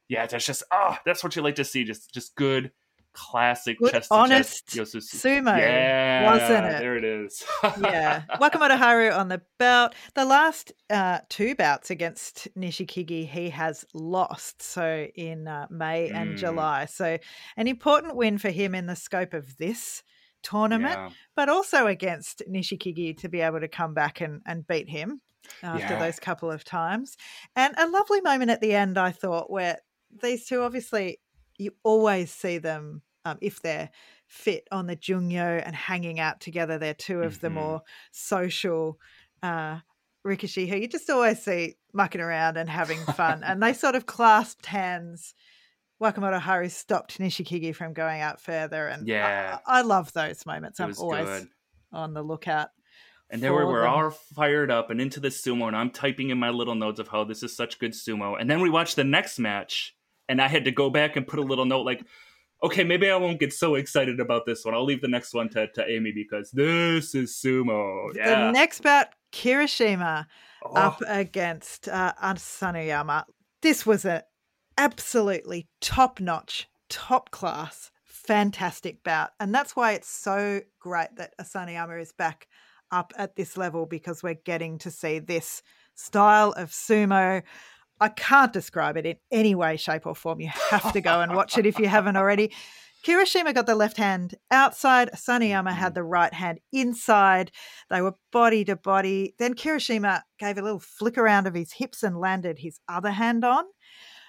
[0.09, 1.85] yeah, that's just oh, that's what you like to see.
[1.85, 2.71] Just just good,
[3.13, 5.15] classic Good, chest honest chest Yosusu.
[5.43, 6.79] sumo, yeah, wasn't it?
[6.79, 7.43] There it is.
[7.81, 8.23] yeah.
[8.41, 9.95] Wakamoto Haru on the belt.
[10.15, 14.63] The last uh, two bouts against Nishikigi, he has lost.
[14.63, 16.39] So in uh, May and Mm.
[16.39, 16.85] July.
[16.87, 17.19] So
[17.57, 20.03] an important win for him in the scope of this
[20.49, 21.11] tournament, Yeah.
[21.35, 25.21] but also against Nishikigi to be able to come back and, and beat him
[25.63, 25.99] after Yeah.
[26.01, 27.17] those couple of times.
[27.55, 29.79] And a lovely moment at the end, I thought, where
[30.23, 31.19] these two obviously,
[31.59, 33.91] you always see them um, if they're
[34.29, 36.79] fit on the jungyo and hanging out together.
[36.79, 37.55] They're two of the Mhm.
[37.55, 37.83] more
[38.13, 38.99] social
[39.43, 39.81] uh,
[40.25, 43.43] Rikishi who you just always see mucking around and having fun.
[43.45, 45.35] and they sort of clasped hands.
[46.01, 48.87] Wakamoto Haru stopped Nishikigi from going out further.
[48.87, 49.59] And Yeah.
[49.67, 50.81] I, I love those moments.
[50.81, 51.49] I'm always good.
[51.93, 52.69] on the lookout.
[53.31, 53.91] And there we were them.
[53.91, 57.09] all fired up and into the sumo, and I'm typing in my little notes of
[57.09, 58.41] how this is such good sumo.
[58.41, 59.97] And then we watched the next match,
[60.29, 62.05] and I had to go back and put a little note like,
[62.63, 64.75] okay, maybe I won't get so excited about this one.
[64.75, 68.15] I'll leave the next one to, to Amy because this is sumo.
[68.15, 68.47] Yeah.
[68.47, 70.27] The next bout, Kirishima
[70.65, 73.25] Oh, up against uh, Asanoyama.
[73.61, 74.23] This was a
[74.77, 79.31] absolutely top notch, top class, fantastic bout.
[79.41, 82.49] And that's why it's so great that Asanoyama is back
[82.91, 85.63] up at this level because we're getting to see this
[85.95, 87.43] style of sumo.
[88.01, 90.41] I can't describe it in any way, shape, or form.
[90.41, 92.53] You have to go and watch it if you haven't already.
[93.07, 95.11] Kirishima got the left hand outside.
[95.13, 95.95] Asanoyama had mm-hmm.
[95.95, 97.53] the right hand inside.
[97.89, 99.35] They were body to body.
[99.39, 103.45] Then Kirishima gave a little flick around of his hips and landed his other hand
[103.45, 103.65] on.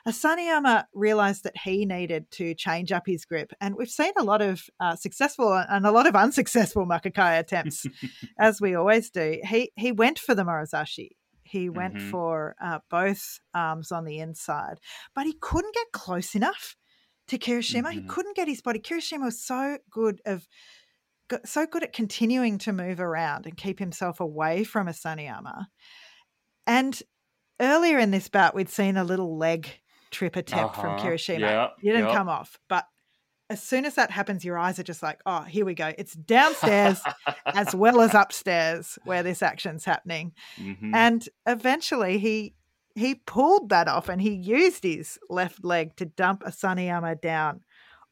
[0.08, 3.52] Asanoyama realized that he needed to change up his grip.
[3.60, 7.86] And we've seen a lot of uh, successful and a lot of unsuccessful makikae attempts,
[8.40, 9.40] as we always do.
[9.44, 11.10] He, he went for the Morozashi.
[11.44, 12.10] He went Mhm.
[12.12, 14.80] for uh, both arms on the inside,
[15.16, 16.76] but he couldn't get close enough
[17.28, 17.92] to Kirishima.
[17.92, 18.08] He Mhm.
[18.10, 18.80] couldn't get his body.
[18.80, 20.48] Kirishima was so good of
[21.44, 25.66] so good at continuing to move around and keep himself away from Asanoyama.
[26.66, 27.02] And
[27.60, 29.68] earlier in this bout, we'd seen a little leg
[30.12, 31.06] trip attempt from Uh-huh.
[31.08, 31.40] Kirishima.
[31.40, 32.14] Yeah, It didn't yeah.
[32.14, 32.86] come off, but
[33.50, 35.94] as soon as that happens, your eyes are just like, oh, here we go.
[35.98, 37.02] It's downstairs
[37.46, 40.34] as well as upstairs where this action's happening.
[40.58, 40.92] Mhm.
[40.94, 42.54] And eventually he
[42.96, 47.62] he pulled that off and he used his left leg to dump Asanoyama down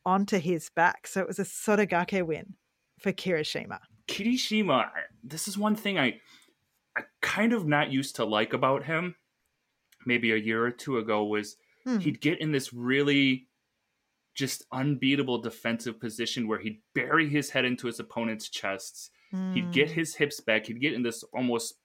[0.05, 1.07] onto his back.
[1.07, 2.53] So it was a Sotogake win
[2.99, 3.79] for Kirishima.
[4.07, 4.91] Kirishima,
[5.23, 6.19] this is one thing I
[6.95, 9.15] I kind of not used to like about him.
[10.05, 11.99] Maybe a year or two ago was Hmm.
[11.99, 13.47] he'd get in this really
[14.33, 19.11] just unbeatable defensive position where he'd bury his head into his opponent's chests.
[19.33, 19.53] Mm.
[19.53, 19.95] He'd get hmm.
[19.95, 20.65] his hips back.
[20.65, 21.75] He'd get in this almost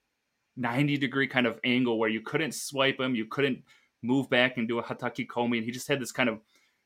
[0.56, 3.62] 90 degree kind of angle where you couldn't swipe him, you couldn't
[4.02, 5.58] move back and do a hataki komi.
[5.58, 6.40] And he just had this kind of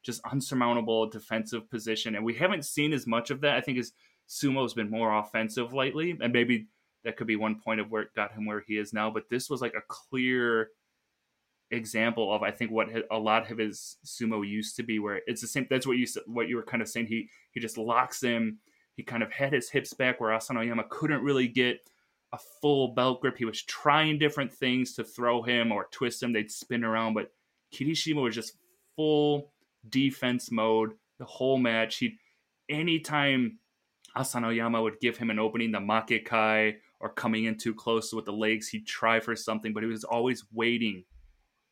[0.05, 2.15] just unsurmountable defensive position.
[2.15, 3.57] And we haven't seen as much of that.
[3.57, 3.93] I think his
[4.27, 6.17] sumo's been more offensive lately.
[6.21, 6.67] And maybe
[7.05, 9.11] that could be one point of where it got him where he is now.
[9.11, 10.69] But this was like a clear
[11.71, 15.41] example of I think what a lot of his sumo used to be, where it's
[15.41, 15.67] the same.
[15.69, 17.07] That's what you what you were kind of saying.
[17.07, 18.59] He he just locks him.
[18.97, 21.81] He kind of had his hips back where Asanoyama couldn't really get
[22.33, 23.37] a full belt grip.
[23.37, 26.33] He was trying different things to throw him or twist him.
[26.33, 27.33] They'd spin around, but
[27.73, 28.57] Kirishima was just
[28.97, 29.51] full
[29.89, 31.97] defense mode the whole match.
[31.97, 32.19] He
[32.69, 33.59] anytime
[34.17, 38.33] Asanoyama would give him an opening, the makikae or coming in too close with the
[38.33, 41.05] legs, he'd try for something, but he was always waiting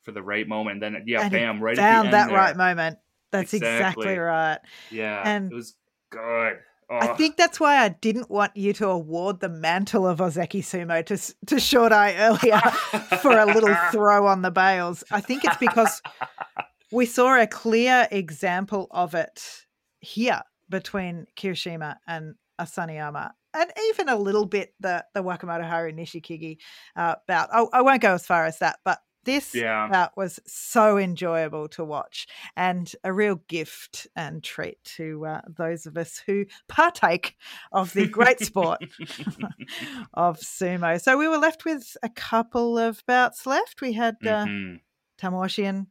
[0.02, 0.80] for the right moment.
[0.80, 2.36] Then yeah, and bam, right found that there.
[2.36, 2.98] right moment.
[3.30, 4.02] That's exactly.
[4.04, 4.58] exactly right.
[4.90, 5.74] Yeah, and it was
[6.10, 6.58] good.
[6.90, 6.98] Oh.
[6.98, 11.04] I think that's why I didn't want you to award the mantle of Ozeki Sumo
[11.06, 12.60] to to Shodai earlier
[13.22, 15.02] for a little throw on the bales.
[15.10, 16.02] I think it's because
[16.92, 19.64] we saw a clear example of it
[20.00, 26.58] here between Kirishima and Asanoyama, and even a little bit the the Wakamotoharu Nishikigi
[26.94, 27.48] uh, bout.
[27.54, 30.08] I, I won't go as far as that, but this yeah.
[30.16, 35.96] was so enjoyable to watch and a real gift and treat to uh, those of
[35.96, 37.36] us who partake
[37.72, 38.82] of the great sport
[40.14, 41.00] of sumo.
[41.00, 43.80] So we were left with a couple of bouts left.
[43.80, 44.76] We had uh, mm-hmm.
[45.20, 45.86] Tamawashi and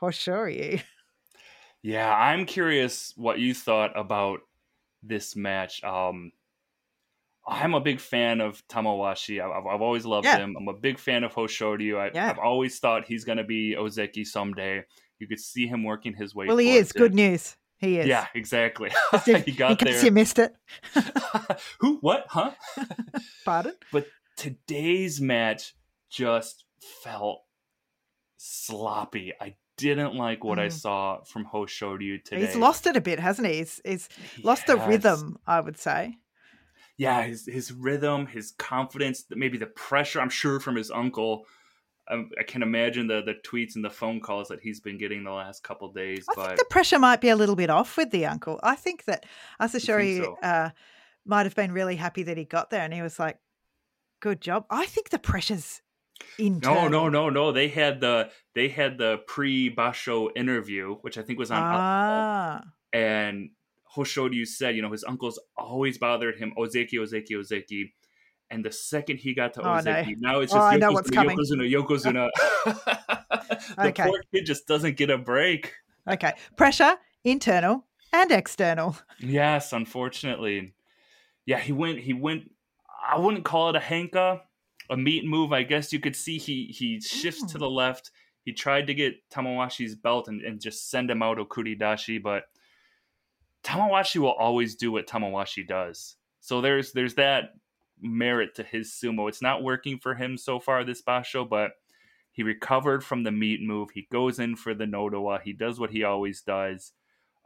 [0.00, 0.82] Hoshoryu.
[1.82, 4.40] Yeah, I'm curious what you thought about
[5.04, 5.84] this match.
[5.84, 6.32] Um,
[7.48, 9.40] I'm a big fan of Tamawashi.
[9.40, 10.38] I've, I've always loved yeah.
[10.38, 10.56] him.
[10.58, 11.98] I'm a big fan of Hoshoryu.
[11.98, 12.30] I, yeah.
[12.30, 14.84] I've always thought he's going to be Ozeki someday.
[15.18, 16.46] You could see him working his way.
[16.46, 16.90] Well, he is.
[16.90, 16.98] It.
[16.98, 17.56] Good news.
[17.78, 18.06] He is.
[18.08, 18.90] Yeah, exactly.
[19.24, 20.04] he got in there.
[20.04, 20.54] you missed it.
[21.80, 21.98] Who?
[22.00, 22.26] What?
[22.28, 22.50] Huh?
[23.44, 23.74] Pardon?
[23.92, 24.06] But
[24.36, 25.74] today's match
[26.10, 26.64] just
[27.02, 27.42] felt
[28.36, 29.32] sloppy.
[29.40, 30.62] I didn't like what mm.
[30.62, 32.46] I saw from Hoshoryu today.
[32.46, 33.58] He's lost it a bit, hasn't he?
[33.58, 34.08] He's, he's
[34.42, 36.16] lost the rhythm, I would say
[36.98, 40.20] yeah, his his rhythm, his confidence, maybe the pressure.
[40.20, 41.46] I'm sure from his uncle.
[42.08, 45.24] Um, I can imagine the the tweets and the phone calls that he's been getting
[45.24, 46.24] the last couple days.
[46.30, 48.60] I but think the pressure might be a little bit off with the uncle.
[48.62, 49.26] I think that
[49.60, 50.38] Asashoryu so?
[50.42, 50.70] uh,
[51.24, 53.38] might have been really happy that he got there, and he was like,
[54.20, 55.82] "Good job." I think the pressure's
[56.38, 56.88] internal.
[56.88, 57.52] No, no, no, no.
[57.52, 61.60] They had the they had the pre Basho interview, which I think was on.
[61.60, 62.62] Ah.
[62.92, 63.50] And
[63.96, 67.92] Hoshoryu said, you know, his uncles always bothered him, Ozeki, Ozeki, Ozeki.
[68.50, 70.32] And the second he got to oh, Ozeki, no.
[70.32, 72.28] now it's oh, just oh, Yokozuna, Yokozuna,
[72.64, 73.16] Yokozuna.
[73.76, 74.04] the okay.
[74.04, 75.72] poor kid just doesn't get a break.
[76.08, 76.34] Okay.
[76.56, 78.96] Pressure, internal and external.
[79.18, 80.74] Yes, unfortunately.
[81.44, 82.50] Yeah, he went, he went,
[83.08, 84.40] I wouldn't call it a henka,
[84.90, 85.52] a meat move.
[85.52, 87.60] I guess you could see he he shifts to hmm.
[87.60, 88.10] the left.
[88.42, 92.44] He tried to get Tamawashi's belt and, and just send him out Okuridashi, but
[93.66, 96.16] Tamawashi will always do what Tamawashi does.
[96.40, 97.54] So there's there's that
[98.00, 99.28] merit to his sumo.
[99.28, 101.72] It's not working for him so far this basho, but
[102.30, 103.90] he recovered from the meat move.
[103.90, 105.40] He goes in for the nodowa.
[105.42, 106.92] He does what he always does.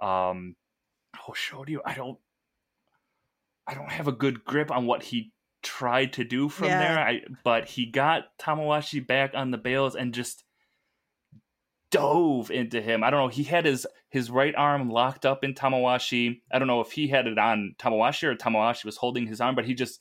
[0.02, 0.56] Um,
[1.16, 2.18] Hoshoryu, I don't,
[3.66, 6.78] I don't have a good grip on what he tried to do from yeah.
[6.80, 6.98] there.
[6.98, 10.44] I, but he got Tamawashi back on the bales and just
[11.90, 13.02] dove into him.
[13.02, 13.28] I don't know.
[13.28, 16.40] He had his his right arm locked up in Tamawashi.
[16.52, 19.54] I don't know if he had it on Tamawashi or Tamawashi was holding his arm,
[19.54, 20.00] but he just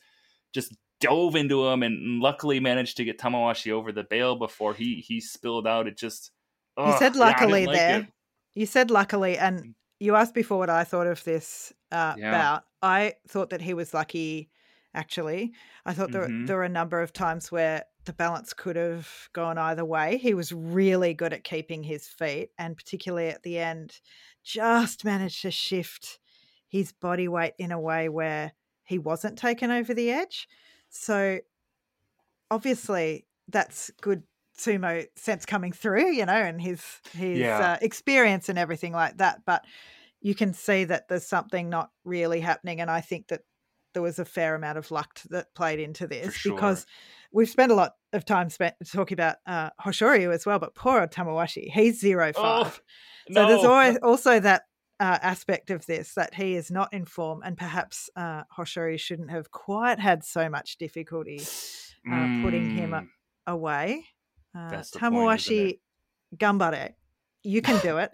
[0.53, 5.03] just dove into him and luckily managed to get Tamawashi over the bail before he
[5.05, 5.87] he spilled out.
[5.87, 6.31] It just
[6.77, 7.99] ugh, you said luckily yeah, there.
[7.99, 8.13] Like
[8.53, 12.31] you said luckily, and you asked before what I thought of this uh, yeah.
[12.31, 12.63] bout.
[12.81, 14.49] I thought that he was lucky.
[14.95, 15.53] Actually,
[15.85, 16.47] I thought there, mm-hmm.
[16.47, 20.17] there were a number of times where the balance could have gone either way.
[20.17, 23.99] He was really good at keeping his feet, and particularly at the end,
[24.43, 26.17] just managed to shift
[26.67, 28.53] his body weight in a way where
[28.83, 30.47] he wasn't taken over the edge.
[30.89, 31.37] So,
[32.49, 34.23] obviously, that's good
[34.57, 36.83] sumo sense coming through, you know, and his
[37.13, 37.73] his yeah.
[37.73, 39.41] uh, experience and everything like that.
[39.45, 39.65] But
[40.19, 43.41] you can see that there's something not really happening, and I think that
[43.93, 46.55] there was a fair amount of luck that played into this sure.
[46.55, 46.85] because
[47.31, 51.05] we've spent a lot of time spent talking about uh, Hoshoryu as well, but poor
[51.07, 52.81] Tamawashi, he's zero five.
[53.29, 53.47] Oh, so no.
[53.47, 54.63] there's always also that
[54.99, 59.31] uh, aspect of this that he is not in form, and perhaps uh, Hoshoryu shouldn't
[59.31, 61.39] have quite had so much difficulty
[62.07, 62.43] uh, mm.
[62.43, 63.07] putting him mm.
[63.47, 64.05] away.
[64.55, 65.79] Uh, Tamawashi,
[66.35, 66.93] gambare.
[67.43, 68.09] You can do it.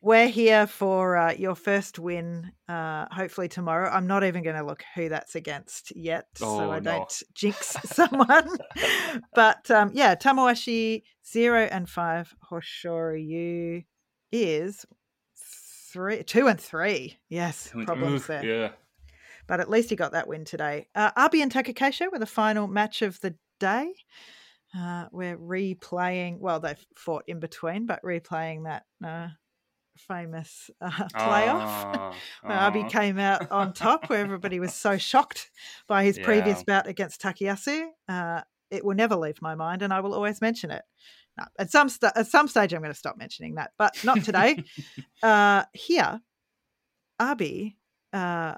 [0.00, 3.90] We're here for uh, your first win, uh, hopefully tomorrow.
[3.90, 6.92] I'm not even going to look who that's against yet, Oh, so I no.
[6.92, 8.48] don't jinx someone.
[9.34, 12.32] but um, yeah, Tamawashi zero and five.
[12.50, 13.84] Hoshoryu
[14.30, 14.86] is
[15.92, 17.18] three, two and three.
[17.28, 18.44] Yes, problems Oof, there.
[18.44, 18.68] Yeah.
[19.48, 20.86] But at least he got that win today.
[20.94, 23.92] Uh, Abi and Takakeisho were the final match of the day.
[24.76, 29.28] Uh, we're replaying, well, they've fought in between, but replaying that uh,
[29.96, 31.62] famous uh, playoff.
[31.64, 32.88] Ah, where Abi ah.
[32.88, 35.50] came out on top, where everybody was so shocked
[35.88, 37.86] by his previous bout against Takayasu.
[38.08, 40.82] Uh, it will never leave my mind, and I will always mention it.
[41.38, 44.24] No, at some sta at some stage, I'm going to stop mentioning that, but not
[44.24, 44.64] today.
[45.22, 46.20] uh, here,
[47.18, 47.76] Abi
[48.12, 48.54] uh,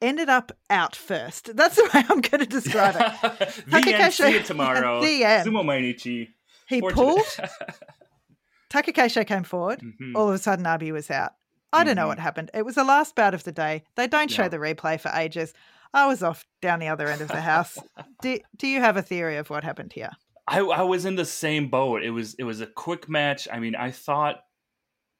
[0.00, 1.54] ended up out first.
[1.56, 3.64] That's the way I'm going to describe it.
[3.66, 4.12] the end.
[4.14, 5.00] See you tomorrow.
[5.04, 5.48] The end.
[5.48, 6.28] Sumo Mainichi.
[6.66, 7.20] He pulled.
[8.70, 9.80] Takakeisho came forward.
[9.80, 10.12] Mhm.
[10.14, 11.32] All of a sudden, Abi was out.
[11.72, 12.08] I don't know Mhm.
[12.08, 12.50] what happened.
[12.54, 13.82] It was the last bout of the day.
[13.96, 15.52] They don't show the replay for ages.
[15.92, 17.76] I was off down the other end of the house.
[18.22, 20.10] do, do you have a theory of what happened here?
[20.46, 22.02] I, I was in the same boat.
[22.02, 23.46] It was it was a quick match.
[23.52, 24.36] I mean, I thought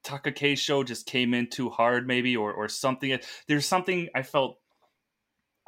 [0.04, 3.18] Takakeisho just came in too hard, maybe, or or something.
[3.48, 4.58] There's something I felt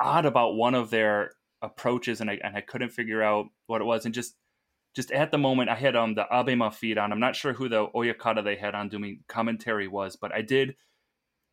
[0.03, 1.33] odd about one of their
[1.63, 4.05] approaches, and I and I couldn't figure out what it was.
[4.05, 4.37] And just
[4.95, 7.13] just at the moment, I had um the Abema feed on.
[7.13, 10.77] I'm not sure who the Oyakata they had on doing commentary was, but I did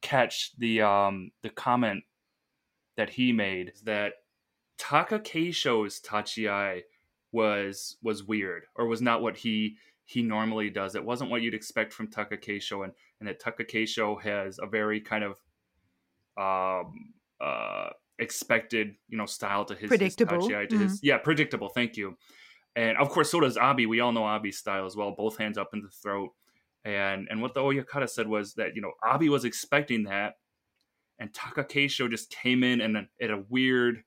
[0.02, 2.04] catch the um the comment
[2.98, 4.14] that he made that
[4.80, 6.82] Takakeisho's Tachiai
[7.32, 10.96] was was weird or was not what he he normally does.
[10.96, 15.24] It wasn't what you'd expect from Takakeisho, and and that Takakeisho has a very kind
[15.24, 15.32] of
[16.38, 17.90] um uh
[18.20, 20.38] expected you know style to his his Predictable.
[20.38, 21.06] Tachiai, to his mm-hmm.
[21.06, 21.70] yeah predictable.
[21.70, 22.18] Thank you.
[22.76, 23.86] And of course, so does Abi.
[23.86, 25.12] We all know Abi's style as well.
[25.12, 26.30] Both hands up in the throat.
[26.86, 30.36] And and what the Oyakata said was that you know Abi was expecting that,
[31.20, 34.04] and Takakeisho just came in and at a weird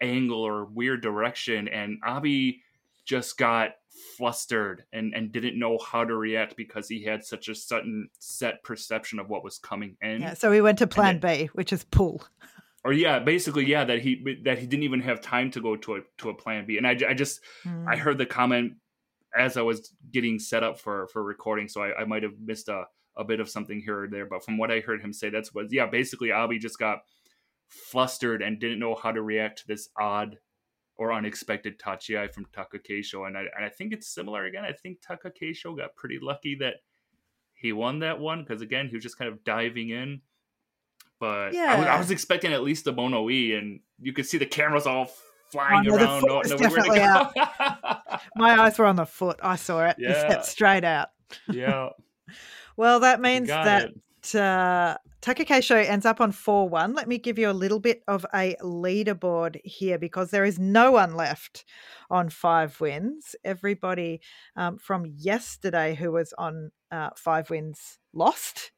[0.00, 2.62] angle or weird direction, and Abi
[3.04, 3.70] just got
[4.16, 8.62] flustered and and didn't know how to react because he had such a sudden set
[8.62, 11.84] perception of what was coming in Yeah, so we went to plan B, which is
[11.84, 12.24] pull.
[12.84, 15.96] or yeah basically yeah that he that he didn't even have time to go to
[15.96, 17.86] a to a plan b and i, I just Mm.
[17.88, 18.74] I heard the comment
[19.36, 22.68] as I was getting set up for for recording, so I, I might have missed
[22.68, 22.84] a,
[23.16, 24.26] a bit of something here or there.
[24.26, 26.98] But from what I heard him say, that's what yeah, basically Abi just got
[27.68, 30.36] flustered and didn't know how to react to this odd
[30.96, 33.26] or unexpected Tachiai from Takakeisho.
[33.26, 34.64] And I and I think it's similar again.
[34.64, 36.76] I think Takakeisho got pretty lucky that
[37.54, 40.20] he won that one because again he was just kind of diving in.
[41.22, 44.38] But I, was, I was expecting at least a Mono E, and you could see
[44.38, 45.08] the cameras all
[45.52, 46.24] flying Oh, no, around.
[46.26, 47.30] No, no, definitely go.
[48.34, 49.38] My eyes were on the foot.
[49.40, 49.96] I saw it.
[50.00, 50.18] Yeah.
[50.18, 51.10] stepped straight out.
[51.48, 51.90] yeah,
[52.76, 53.90] Well, that means that
[54.24, 54.34] it.
[54.34, 56.92] uh, Takakeisho ends up on 4 1.
[56.94, 60.90] Let me give you a little bit of a leaderboard here because there is no
[60.90, 61.64] one left
[62.10, 63.36] on five wins.
[63.44, 64.22] Everybody
[64.56, 68.72] um, from yesterday who was on uh, five wins lost.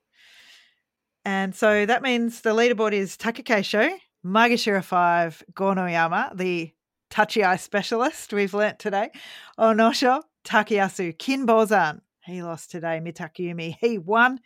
[1.25, 6.73] And so that means the leaderboard is Takakeisho, Maegashira 5, Gonoyama, the
[7.11, 9.11] tachiai specialist we've learnt today,
[9.59, 12.01] Onosho, Takayasu, Kinbozan.
[12.25, 13.77] He lost today, Mitakeumi.
[13.81, 14.41] He won.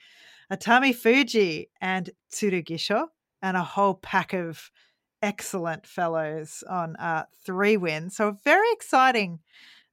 [0.53, 3.07] Atamifuji and Tsurugisho,
[3.43, 4.71] and a whole pack of
[5.21, 8.17] excellent fellows on uh, three wins.
[8.17, 9.41] So, a very exciting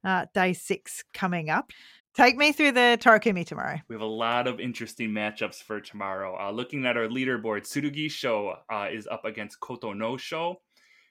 [0.04, 1.72] uh, day six coming up.
[2.16, 3.76] Take me through the Torikumi tomorrow.
[3.88, 6.34] We have a lot of interesting matchups for tomorrow.
[6.40, 10.62] Uh, looking at our leaderboard, Tsurugisho uh, is up against Koto no Sho.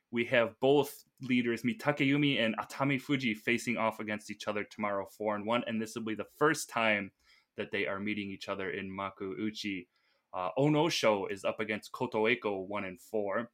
[0.09, 5.45] We have both leaders, Mitakeumi and Atamifuji, facing off against each other tomorrow, four and
[5.45, 7.11] one, and this will be the first time
[7.55, 9.85] that they are meeting each other in Makuuchi.
[10.33, 13.51] Uh, Onosho is up against Kotoeko, one and four,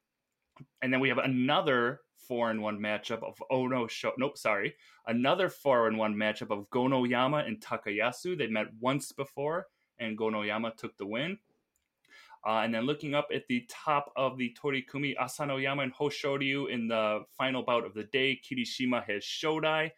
[0.81, 1.99] and then we have another
[2.31, 4.13] four and one matchup of Onosho.
[4.17, 4.73] Nope, sorry,
[5.05, 8.37] another four and one matchup of Gonoyama and Takayasu.
[8.37, 9.67] They met once before,
[9.99, 11.37] and Gonoyama took the win.
[12.47, 16.87] Uh, and then looking up at the top of the Torikumi, Asanoyama and Hoshoryu in
[16.87, 19.91] the final bout of the day, Kirishima has Shodai.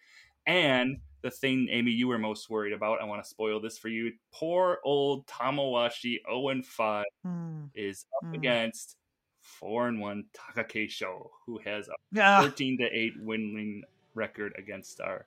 [0.47, 3.89] And the thing, Amy, you were most worried about, I want to spoil this for
[3.89, 4.11] you.
[4.33, 7.65] Poor old Tamawashi 0 and 5 Hmm.
[7.75, 8.37] is up Mm.
[8.37, 8.97] against
[9.43, 13.83] 4 and 1 Takakeisho, who has a Ah, 13 to 8 winning
[14.15, 15.25] record against our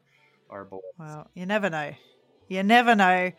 [0.51, 0.83] our boys.
[0.99, 1.93] well, you never know.
[2.49, 3.33] You never know.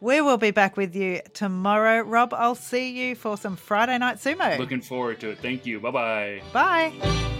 [0.00, 2.00] We will be back with you tomorrow.
[2.02, 4.58] Rob, I'll see you for some Friday night sumo.
[4.58, 5.38] Looking forward to it.
[5.38, 5.80] Thank you.
[5.80, 6.42] Bye bye.
[6.52, 7.30] Bye.